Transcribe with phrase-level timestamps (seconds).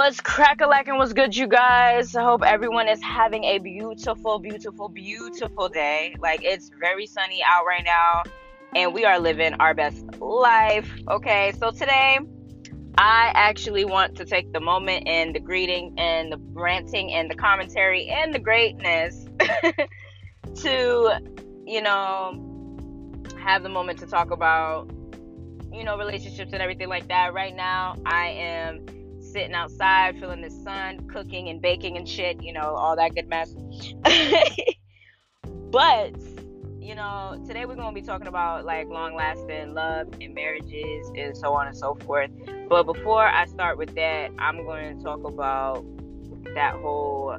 [0.00, 0.96] What's crack a lacking?
[0.96, 2.16] What's good, you guys?
[2.16, 6.16] I hope everyone is having a beautiful, beautiful, beautiful day.
[6.18, 8.22] Like it's very sunny out right now,
[8.74, 10.90] and we are living our best life.
[11.06, 12.18] Okay, so today
[12.96, 17.36] I actually want to take the moment and the greeting and the ranting and the
[17.36, 19.26] commentary and the greatness
[20.62, 21.20] to,
[21.66, 24.90] you know, have the moment to talk about,
[25.70, 27.34] you know, relationships and everything like that.
[27.34, 28.86] Right now, I am
[29.32, 33.28] sitting outside, feeling the sun, cooking and baking and shit, you know, all that good
[33.28, 33.54] mess.
[35.70, 36.14] but,
[36.80, 41.10] you know, today we're going to be talking about like long lasting love and marriages
[41.16, 42.30] and so on and so forth.
[42.68, 45.84] But before I start with that, I'm going to talk about
[46.54, 47.38] that whole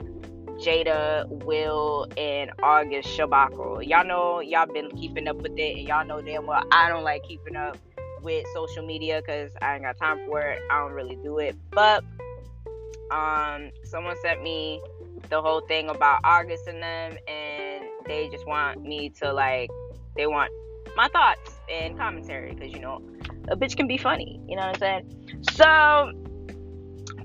[0.62, 3.86] Jada, Will, and August Shabacle.
[3.88, 7.04] Y'all know y'all been keeping up with it, and y'all know damn well I don't
[7.04, 7.78] like keeping up
[8.22, 10.62] with social media because I ain't got time for it.
[10.70, 11.56] I don't really do it.
[11.72, 12.04] But
[13.12, 14.82] um, someone sent me
[15.30, 19.70] the whole thing about August and them, and they just want me to like,
[20.16, 20.52] they want
[20.96, 23.02] my thoughts and commentary because you know,
[23.48, 24.40] a bitch can be funny.
[24.48, 25.44] You know what I'm saying?
[25.52, 26.12] So.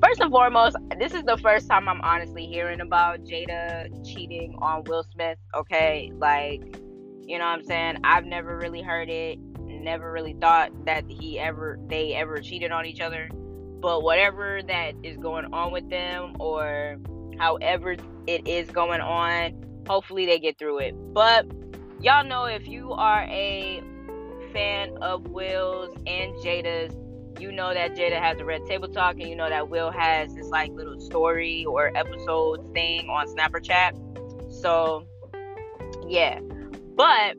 [0.02, 4.84] First and foremost, this is the first time I'm honestly hearing about Jada cheating on
[4.84, 5.38] Will Smith.
[5.54, 6.60] Okay, like,
[7.22, 7.96] you know what I'm saying?
[8.04, 9.38] I've never really heard it
[9.86, 13.30] never really thought that he ever they ever cheated on each other.
[13.80, 16.98] But whatever that is going on with them or
[17.38, 20.94] however it is going on, hopefully they get through it.
[21.14, 21.46] But
[22.00, 23.80] y'all know if you are a
[24.52, 26.94] fan of Will's and Jada's,
[27.40, 30.34] you know that Jada has a red table talk and you know that Will has
[30.34, 33.92] this like little story or episode thing on Snapchat.
[34.52, 35.06] So
[36.08, 36.40] yeah.
[36.96, 37.36] But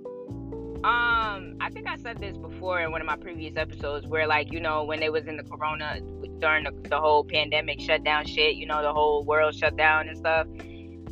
[0.88, 4.54] um, I think I said this before in one of my previous episodes where, like,
[4.54, 6.00] you know, when they was in the corona
[6.40, 10.18] during the, the whole pandemic shutdown shit, you know, the whole world shut down and
[10.18, 10.48] stuff.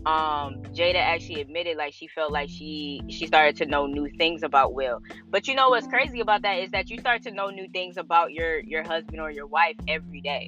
[0.06, 4.44] Um, Jada actually admitted like she felt like she she started to know new things
[4.44, 5.02] about Will.
[5.30, 7.98] But you know what's crazy about that is that you start to know new things
[7.98, 10.48] about your your husband or your wife every day.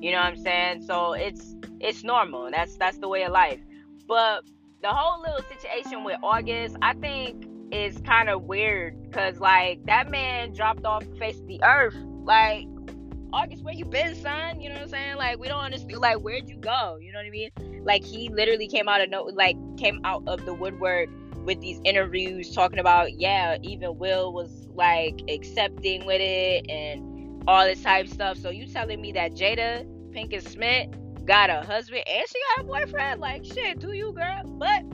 [0.00, 0.82] You know what I'm saying?
[0.82, 2.48] So it's it's normal.
[2.52, 3.58] That's that's the way of life.
[4.06, 4.44] But
[4.82, 10.10] the whole little situation with August, I think is kind of weird because like that
[10.10, 12.66] man dropped off the face of the earth like
[13.32, 14.60] august where you been son?
[14.60, 15.16] You know what i'm saying?
[15.16, 16.98] Like we don't understand like where'd you go?
[17.00, 17.50] You know what i mean?
[17.84, 21.08] Like he literally came out of no like came out of the woodwork
[21.44, 27.64] with these interviews talking about yeah even will was like accepting with it and all
[27.64, 28.36] this type of stuff.
[28.36, 30.88] So you telling me that jada pinkett smith
[31.24, 33.20] got a husband and she got a boyfriend?
[33.20, 34.42] Like shit do you girl?
[34.58, 34.84] But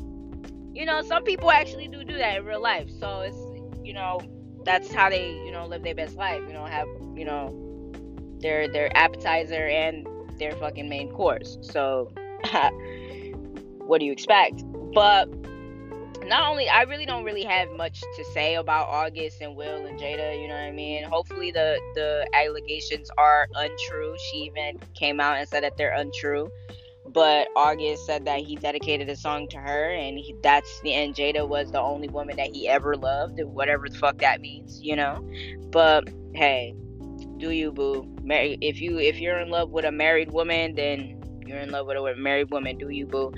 [0.74, 2.90] you know, some people actually do do that in real life.
[2.98, 3.36] So it's,
[3.84, 4.20] you know,
[4.64, 6.42] that's how they, you know, live their best life.
[6.46, 7.92] You know, have, you know,
[8.40, 10.06] their their appetizer and
[10.38, 11.58] their fucking main course.
[11.62, 12.12] So
[13.86, 14.64] what do you expect?
[14.92, 15.28] But
[16.26, 19.98] not only I really don't really have much to say about August and Will and
[19.98, 21.04] Jada, you know what I mean?
[21.04, 24.16] Hopefully the the allegations are untrue.
[24.18, 26.50] She even came out and said that they're untrue
[27.14, 31.14] but August said that he dedicated a song to her, and he, that's the and
[31.14, 34.96] Jada was the only woman that he ever loved, whatever the fuck that means, you
[34.96, 35.24] know.
[35.70, 36.74] But hey,
[37.38, 38.04] do you boo?
[38.22, 41.86] Marry if you if you're in love with a married woman, then you're in love
[41.86, 42.78] with a married woman.
[42.78, 43.32] Do you boo?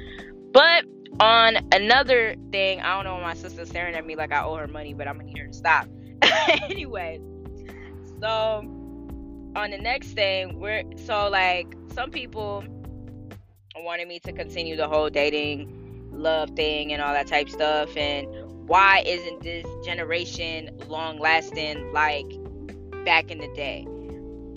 [0.52, 0.86] But
[1.20, 3.20] on another thing, I don't know.
[3.20, 5.48] My sister's staring at me like I owe her money, but I'm gonna need her
[5.48, 5.86] to stop.
[6.70, 7.20] anyway,
[8.20, 8.62] so
[9.54, 12.64] on the next thing, we're so like some people
[13.80, 15.72] wanted me to continue the whole dating
[16.12, 17.96] love thing and all that type stuff.
[17.96, 18.26] And
[18.68, 22.26] why isn't this generation long lasting like
[23.04, 23.86] back in the day?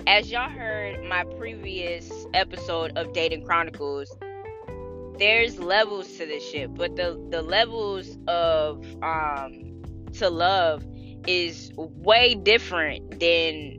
[0.07, 4.16] As y'all heard my previous episode of dating chronicles
[5.19, 9.81] there's levels to this shit but the the levels of um
[10.13, 10.84] to love
[11.28, 13.77] is way different than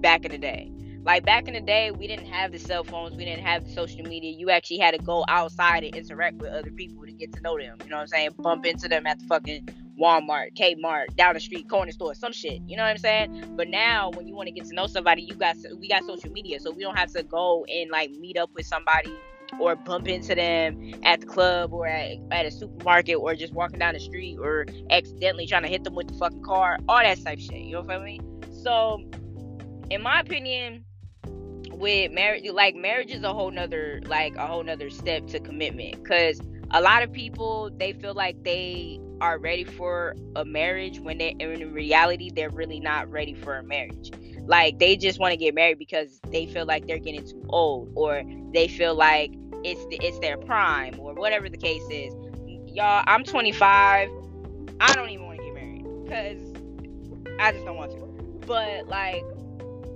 [0.00, 0.70] back in the day
[1.02, 3.72] like back in the day, we didn't have the cell phones, we didn't have the
[3.72, 4.32] social media.
[4.32, 7.58] You actually had to go outside and interact with other people to get to know
[7.58, 7.78] them.
[7.82, 8.30] You know what I'm saying?
[8.38, 9.68] Bump into them at the fucking
[9.98, 12.60] Walmart, Kmart, down the street, corner store, some shit.
[12.66, 13.54] You know what I'm saying?
[13.56, 16.30] But now, when you want to get to know somebody, you got we got social
[16.30, 19.14] media, so we don't have to go and like meet up with somebody
[19.58, 23.78] or bump into them at the club or at, at a supermarket or just walking
[23.78, 27.22] down the street or accidentally trying to hit them with the fucking car, all that
[27.22, 27.58] type shit.
[27.58, 28.22] You know what I mean?
[28.62, 29.02] So,
[29.90, 30.84] in my opinion,
[31.80, 35.96] with marriage like marriage is a whole nother like a whole nother step to commitment
[36.02, 36.40] because
[36.72, 41.34] a lot of people they feel like they are ready for a marriage when they
[41.40, 44.12] in reality they're really not ready for a marriage
[44.46, 47.92] Like they just want to get married because they feel like they're getting too old,
[47.96, 48.22] or
[48.52, 49.32] they feel like
[49.64, 52.14] it's the, it's their prime, or whatever the case is.
[52.66, 54.10] Y'all, I'm 25.
[54.80, 56.54] I don't even want to get married because
[57.38, 58.46] I just don't want to.
[58.46, 59.24] But like,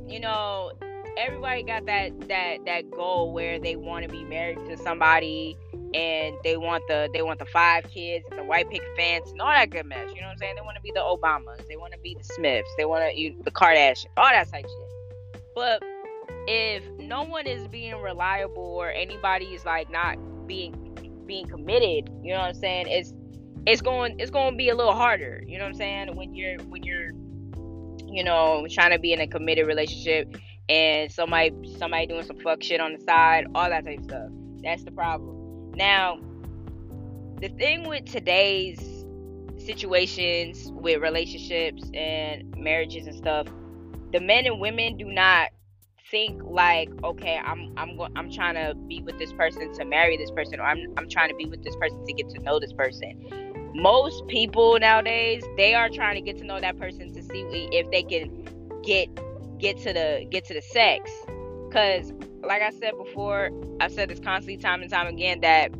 [0.08, 0.72] you know,
[1.16, 5.56] everybody got that that that goal where they want to be married to somebody
[5.94, 9.40] and they want the they want the five kids and the white picket fence and
[9.40, 10.10] all that good mess.
[10.14, 10.56] You know what I'm saying?
[10.56, 13.14] They want to be the Obamas, they want to be the Smiths, they want to
[13.14, 15.42] be the Kardashians, all that type shit.
[15.54, 15.82] But
[16.46, 20.16] if no one is being reliable or anybody is like not
[20.46, 22.86] being being committed, you know what I'm saying?
[22.88, 23.14] It's
[23.66, 25.42] it's going it's going to be a little harder.
[25.46, 26.16] You know what I'm saying?
[26.16, 27.12] When you're when you're
[28.06, 30.36] you know trying to be in a committed relationship
[30.68, 34.28] and somebody somebody doing some fuck shit on the side, all that type of stuff.
[34.62, 35.72] That's the problem.
[35.72, 36.18] Now,
[37.40, 39.04] the thing with today's
[39.58, 43.46] situations with relationships and marriages and stuff,
[44.12, 45.50] the men and women do not
[46.10, 50.16] think like, okay, I'm I'm going I'm trying to be with this person to marry
[50.16, 52.58] this person, or I'm I'm trying to be with this person to get to know
[52.58, 53.72] this person.
[53.74, 57.90] Most people nowadays, they are trying to get to know that person to see if
[57.90, 58.48] they can
[58.84, 59.08] get
[59.64, 61.10] get to the get to the sex.
[61.68, 62.12] Because
[62.42, 63.48] like i said before
[63.80, 65.72] i've said this constantly time and time again that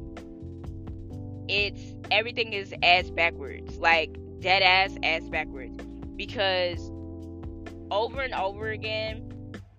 [1.47, 5.77] it's everything is ass backwards like dead ass ass backwards.
[6.17, 6.91] Because
[7.91, 9.31] over and over again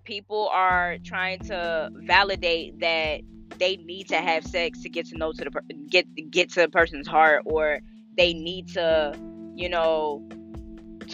[0.04, 3.20] people are trying to validate that
[3.58, 6.68] they need to have sex to get to know to the get get to the
[6.68, 7.80] person's heart or
[8.16, 9.18] they need to
[9.56, 10.26] you know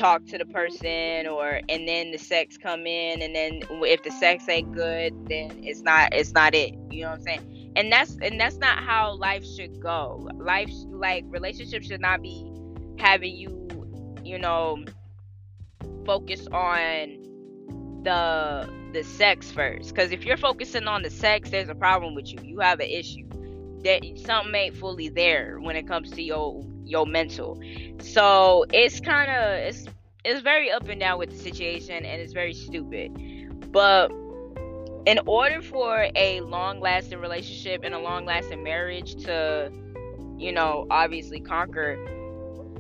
[0.03, 4.11] talk to the person or and then the sex come in and then if the
[4.11, 7.73] sex ain't good then it's not it's not it you know what i'm saying?
[7.75, 10.29] And that's and that's not how life should go.
[10.35, 12.47] Life like relationships should not be
[12.99, 13.69] having you
[14.23, 14.85] you know
[16.05, 19.95] focus on the the sex first.
[19.95, 22.39] Because if you're focusing on the sex there's a problem with you.
[22.43, 23.29] You have an issue.
[23.85, 27.61] That something ain't fully there when it comes to your your mental.
[28.01, 29.87] So it's kind of it's
[30.25, 33.11] it's very up and down with the situation, and it's very stupid.
[33.73, 34.11] But
[35.07, 39.73] in order for a long lasting relationship and a long lasting marriage to,
[40.39, 41.99] you know, obviously conquer,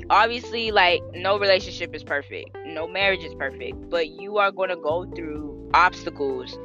[0.08, 4.76] obviously, like, no relationship is perfect, no marriage is perfect, but you are going to
[4.76, 6.56] go through obstacles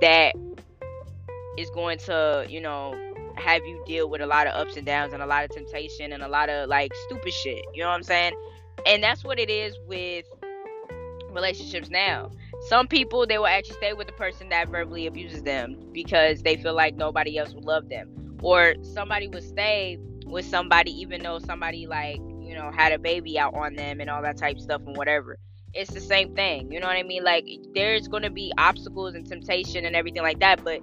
[0.00, 0.34] that
[1.58, 2.94] is going to, you know,
[3.36, 6.12] have you deal with a lot of ups and downs and a lot of temptation
[6.12, 7.64] and a lot of like stupid shit.
[7.74, 8.34] You know what I'm saying?
[8.86, 10.26] And that's what it is with
[11.30, 12.30] relationships now.
[12.68, 16.56] Some people they will actually stay with the person that verbally abuses them because they
[16.56, 18.38] feel like nobody else will love them.
[18.42, 23.38] Or somebody would stay with somebody even though somebody like, you know, had a baby
[23.38, 25.38] out on them and all that type of stuff and whatever.
[25.72, 26.72] It's the same thing.
[26.72, 27.22] You know what I mean?
[27.22, 30.82] Like there's gonna be obstacles and temptation and everything like that, but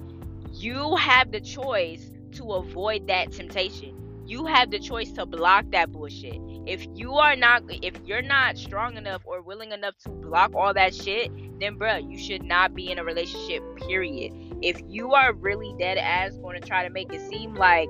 [0.53, 4.23] you have the choice to avoid that temptation.
[4.25, 6.39] You have the choice to block that bullshit.
[6.67, 10.73] If you are not, if you're not strong enough or willing enough to block all
[10.73, 11.31] that shit,
[11.61, 13.63] then bruh, you should not be in a relationship.
[13.77, 14.33] Period.
[14.61, 17.87] If you are really dead ass going to try to make it seem like,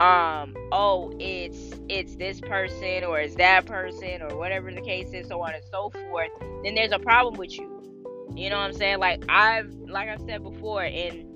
[0.00, 5.28] um, oh, it's it's this person or it's that person or whatever the case is,
[5.28, 6.30] so on and so forth,
[6.64, 7.68] then there's a problem with you.
[8.34, 8.98] You know what I'm saying?
[8.98, 11.28] Like I've, like I've said before in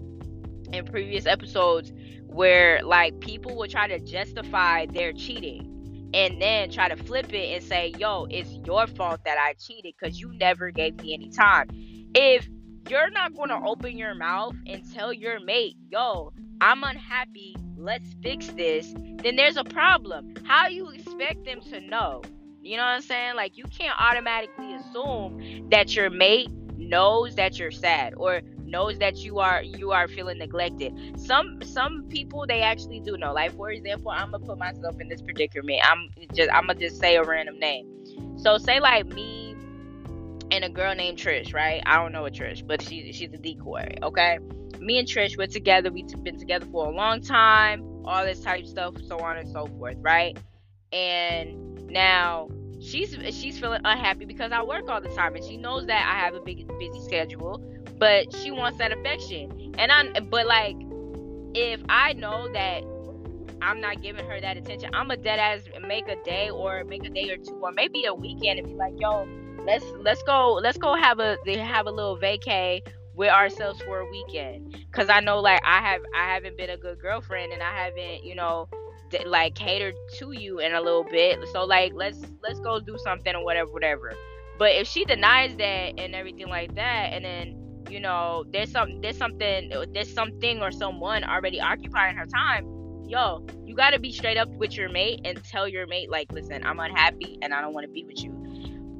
[0.72, 1.92] in previous episodes,
[2.26, 5.74] where like people will try to justify their cheating
[6.16, 9.92] and then try to flip it and say, yo, it's your fault that I cheated
[10.00, 11.68] because you never gave me any time.
[12.14, 12.48] If
[12.88, 16.32] you're not going to open your mouth and tell your mate, yo,
[16.62, 20.32] I'm unhappy, let's fix this, then there's a problem.
[20.46, 22.22] How you expect them to know?
[22.62, 23.36] You know what I'm saying?
[23.36, 29.16] Like, you can't automatically assume that your mate knows that you're sad or knows that
[29.18, 30.92] you are you are feeling neglected.
[31.18, 33.32] Some some people they actually do know.
[33.32, 35.80] Like for example i'm gonna put myself in this predicament.
[35.84, 37.86] I'm just i'm gonna just say a random name.
[38.36, 39.56] So say like me
[40.50, 41.82] and a girl named trish right?
[41.86, 44.38] I don't know a trish but she, she's a decoy okay?
[44.80, 45.90] Me and trish we're together.
[45.90, 49.66] We've been together for a long time all this type stuff so on and so
[49.66, 50.38] forth right?
[50.92, 52.48] And now
[52.80, 56.18] she's she's feeling unhappy because I work all the time and she knows that I
[56.24, 57.62] have a big busy schedule
[57.98, 59.74] but she wants that affection.
[59.78, 60.76] And I but like
[61.54, 62.82] if I know that
[63.62, 67.04] I'm not giving her that attention, I'm a dead ass make a day or make
[67.04, 69.26] a day or two or maybe a weekend and be like, yo,
[69.64, 72.80] let's let's go let's go have a have a little vacay
[73.14, 74.76] with ourselves for a weekend.
[74.90, 78.24] Because i know like i have i haven't been a good girlfriend and i haven't
[78.24, 78.68] you know
[79.26, 81.38] like catered to you in a little bit.
[81.52, 84.14] So like let's let's go do something or whatever whatever.
[84.58, 89.00] But if she denies that and everything like that, and then you know there's some
[89.00, 92.66] there's something there's something or someone already occupying her time,
[93.08, 96.64] yo, you gotta be straight up with your mate and tell your mate like, listen,
[96.64, 98.32] I'm unhappy and I don't want to be with you.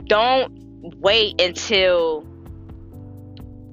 [0.06, 0.52] Don't
[1.00, 2.24] wait until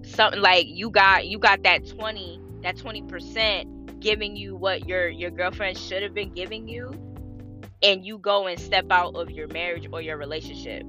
[0.03, 5.31] something like you got you got that 20 that 20% giving you what your your
[5.31, 6.91] girlfriend should have been giving you
[7.81, 10.83] and you go and step out of your marriage or your relationship.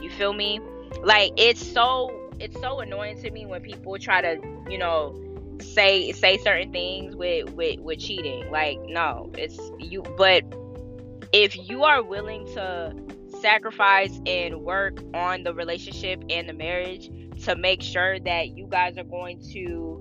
[0.00, 0.60] You feel me?
[1.02, 2.10] Like it's so
[2.42, 5.18] it's so annoying to me when people try to you know
[5.60, 8.50] say say certain things with with with cheating.
[8.50, 10.42] Like no it's you but
[11.32, 12.94] if you are willing to
[13.40, 17.10] sacrifice and work on the relationship and the marriage
[17.44, 19.98] to make sure that you guys are going to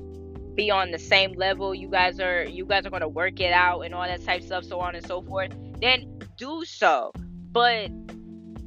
[0.56, 3.54] be on the same level you guys are you guys are going to work it
[3.54, 7.12] out and all that type stuff so on and so forth then do so.
[7.52, 7.92] But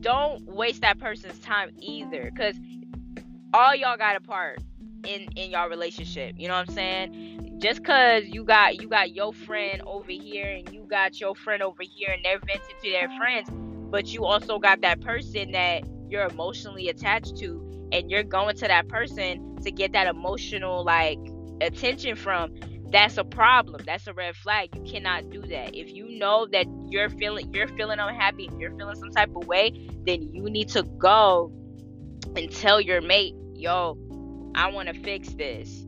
[0.00, 2.56] don't waste that person's time either because
[3.54, 4.58] all y'all got a part
[5.06, 7.60] in in y'all relationship you know what i'm saying?
[7.62, 11.62] Just because you got you got your friend over here and you got your friend
[11.62, 13.48] over here and they're venting to their friends
[13.90, 18.66] but you also got that person that you're emotionally attached to and you're going to
[18.66, 21.18] that person to get that emotional like
[21.60, 22.52] attention from
[22.90, 23.80] that's a problem.
[23.84, 24.68] That's a red flag.
[24.76, 25.74] You cannot do that.
[25.74, 29.88] If you know that you're feeling you're feeling unhappy you're feeling some type of way
[30.04, 31.52] then you need to go
[32.36, 33.34] and tell your mate
[33.64, 33.96] yo
[34.54, 35.86] i want to fix this.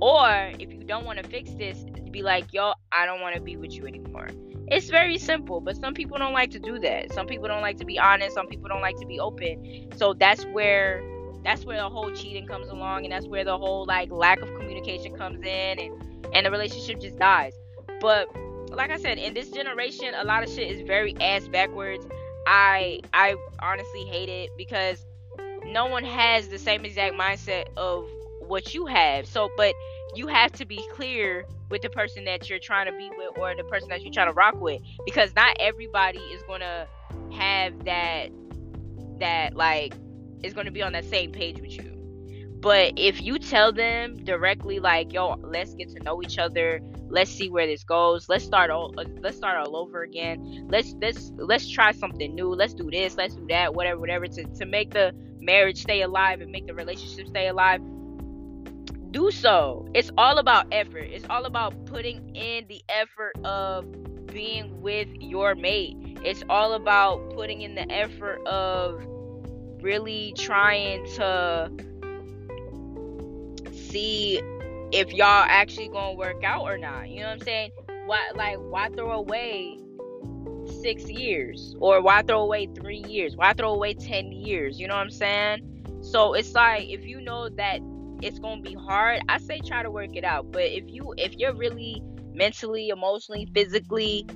[0.00, 3.40] Or if you don't want to fix this be like yo i don't want to
[3.40, 4.28] be with you anymore.
[4.68, 7.12] It's very simple but some people don't like to do that.
[7.12, 8.34] Some people don't like to be honest.
[8.34, 9.88] Some people don't like to be open.
[9.96, 11.02] So that's where
[11.44, 14.48] that's where the whole cheating comes along and that's where the whole like lack of
[14.54, 15.92] communication comes in and
[16.32, 17.54] and the relationship just dies.
[18.00, 18.28] But
[18.70, 22.06] like i said in this generation a lot of shit is very ass backwards.
[22.46, 25.04] I i honestly hate it because
[25.66, 28.08] no one has the same exact mindset of
[28.40, 29.74] what you have so but
[30.14, 33.54] you have to be clear with the person that you're trying to be with or
[33.56, 36.86] the person that you're trying to rock with because not everybody is going to
[37.32, 38.30] have that
[39.18, 39.94] that like
[40.42, 41.92] is going to be on that same page with you.
[42.60, 46.80] But if you tell them directly, like, "Yo, let's get to know each other.
[47.08, 48.28] Let's see where this goes.
[48.28, 48.92] Let's start all.
[49.20, 50.66] Let's start all over again.
[50.68, 52.48] Let's let's let's try something new.
[52.54, 53.16] Let's do this.
[53.16, 53.74] Let's do that.
[53.74, 54.26] Whatever, whatever.
[54.26, 55.12] To to make the
[55.46, 57.80] marriage stay alive and make the relationship stay alive.
[59.12, 59.88] Do so.
[59.94, 61.04] It's all about effort.
[61.04, 63.86] It's all about putting in the effort of
[64.26, 65.96] being with your mate.
[66.22, 69.06] It's all about putting in the effort of
[69.80, 71.70] really trying to
[73.72, 74.42] see
[74.92, 77.08] if y'all actually gonna work out or not.
[77.08, 77.70] You know what I'm saying?
[78.06, 79.78] Why like why throw away
[80.80, 81.74] six years?
[81.80, 83.36] Or why throw away three years?
[83.36, 84.78] Why throw away ten years?
[84.78, 85.76] You know what I'm saying?
[86.02, 87.80] So it's like if you know that
[88.22, 90.52] it's gonna be hard, I say try to work it out.
[90.52, 92.02] But if you if you're really
[92.32, 94.26] mentally, emotionally, physically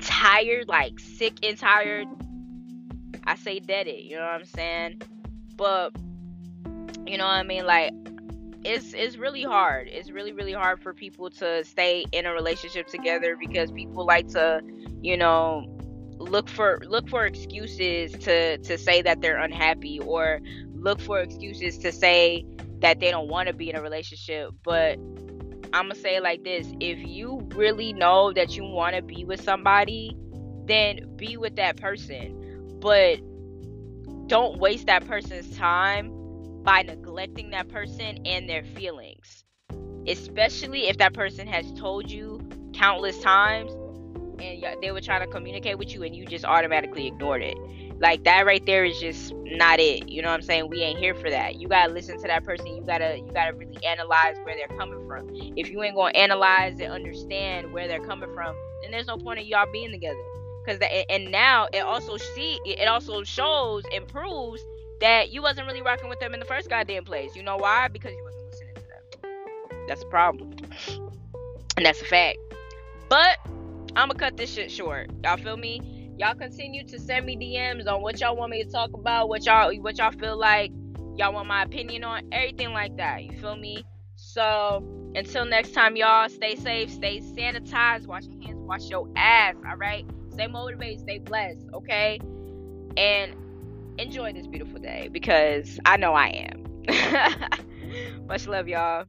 [0.00, 2.06] tired, like sick and tired,
[3.24, 5.02] I say dead it, you know what I'm saying?
[5.56, 5.96] But
[7.06, 7.66] you know what I mean?
[7.66, 7.92] Like
[8.64, 9.88] it's it's really hard.
[9.88, 14.28] It's really really hard for people to stay in a relationship together because people like
[14.28, 14.60] to,
[15.02, 15.64] you know,
[16.18, 20.40] look for look for excuses to to say that they're unhappy or
[20.74, 22.44] look for excuses to say
[22.80, 24.50] that they don't want to be in a relationship.
[24.64, 24.98] But
[25.72, 29.42] I'm gonna say like this: if you really know that you want to be with
[29.42, 30.16] somebody,
[30.66, 32.46] then be with that person
[32.80, 33.18] but
[34.28, 36.12] don't waste that person's time
[36.62, 39.44] by neglecting that person and their feelings.
[40.06, 42.40] Especially if that person has told you
[42.74, 43.72] countless times
[44.40, 47.56] and they were trying to communicate with you and you just automatically ignored it.
[47.98, 50.08] Like that right there is just not it.
[50.08, 50.68] You know what I'm saying?
[50.68, 51.60] We ain't here for that.
[51.60, 52.66] You gotta listen to that person.
[52.66, 55.30] You gotta you gotta really analyze where they're coming from.
[55.56, 59.40] If you ain't gonna analyze and understand where they're coming from, then there's no point
[59.40, 60.20] in y'all being together
[60.64, 64.62] because and now it also see it also shows and proves
[65.00, 67.34] that you wasn't really rocking with them in the first goddamn place.
[67.34, 67.88] You know why?
[67.88, 69.86] Because you wasn't listening to them.
[69.88, 70.54] That's a problem,
[71.76, 72.38] and that's a fact.
[73.08, 73.38] But
[73.96, 75.10] I'm gonna cut this shit short.
[75.24, 76.12] Y'all feel me?
[76.18, 79.46] Y'all continue to send me DMs on what y'all want me to talk about, what
[79.46, 80.70] y'all what y'all feel like
[81.16, 83.24] y'all want my opinion on, everything like that.
[83.24, 83.86] You feel me?
[84.16, 84.84] So
[85.14, 89.54] until next time, y'all stay safe, stay sanitized, wash your hands, wash your ass.
[89.66, 90.04] All right.
[90.30, 92.20] Stay motivated, stay blessed, okay?
[92.98, 93.34] And
[93.98, 98.26] enjoy this beautiful day because I know I am.
[98.26, 99.06] Much love, y'all.